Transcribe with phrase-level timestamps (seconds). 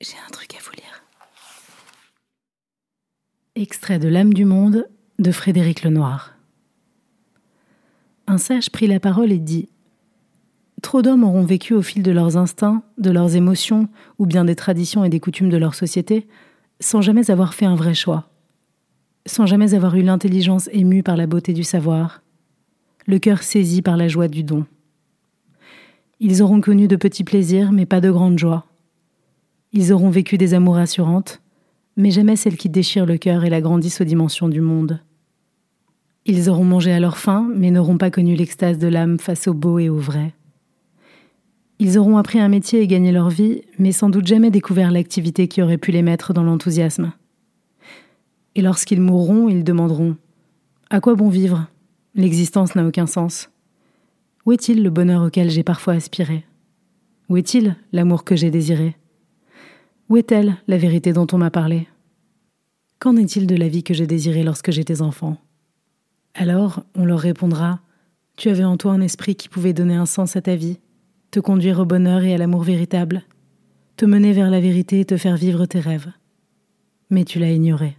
[0.00, 1.02] J'ai un truc à vous lire.
[3.56, 4.86] Extrait de L'âme du monde
[5.18, 6.36] de Frédéric Lenoir.
[8.28, 9.68] Un sage prit la parole et dit
[10.82, 13.88] Trop d'hommes auront vécu au fil de leurs instincts, de leurs émotions,
[14.20, 16.28] ou bien des traditions et des coutumes de leur société,
[16.78, 18.30] sans jamais avoir fait un vrai choix,
[19.26, 22.22] sans jamais avoir eu l'intelligence émue par la beauté du savoir,
[23.06, 24.64] le cœur saisi par la joie du don.
[26.20, 28.67] Ils auront connu de petits plaisirs, mais pas de grandes joies
[29.72, 31.42] ils auront vécu des amours assurantes,
[31.96, 35.00] mais jamais celles qui déchirent le cœur et l'agrandissent aux dimensions du monde.
[36.24, 39.54] Ils auront mangé à leur faim, mais n'auront pas connu l'extase de l'âme face au
[39.54, 40.34] beau et au vrai.
[41.78, 45.48] Ils auront appris un métier et gagné leur vie, mais sans doute jamais découvert l'activité
[45.48, 47.12] qui aurait pu les mettre dans l'enthousiasme.
[48.54, 50.16] Et lorsqu'ils mourront, ils demanderont
[50.90, 51.66] À quoi bon vivre?
[52.14, 53.48] L'existence n'a aucun sens.
[54.44, 56.44] Où est-il le bonheur auquel j'ai parfois aspiré?
[57.30, 58.97] Où est-il l'amour que j'ai désiré?
[60.08, 61.86] Où est-elle, la vérité dont on m'a parlé?
[62.98, 65.36] Qu'en est-il de la vie que j'ai désirée lorsque j'étais enfant?
[66.34, 67.80] Alors, on leur répondra
[68.36, 70.78] Tu avais en toi un esprit qui pouvait donner un sens à ta vie,
[71.30, 73.22] te conduire au bonheur et à l'amour véritable,
[73.96, 76.10] te mener vers la vérité et te faire vivre tes rêves.
[77.10, 77.96] Mais tu l'as ignoré.